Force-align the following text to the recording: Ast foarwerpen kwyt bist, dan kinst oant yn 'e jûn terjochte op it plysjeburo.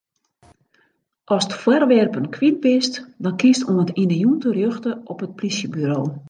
Ast 1.35 1.51
foarwerpen 1.63 2.25
kwyt 2.35 2.57
bist, 2.65 2.93
dan 3.23 3.37
kinst 3.41 3.67
oant 3.71 3.93
yn 4.01 4.13
'e 4.13 4.17
jûn 4.23 4.39
terjochte 4.41 4.91
op 5.11 5.19
it 5.25 5.35
plysjeburo. 5.37 6.01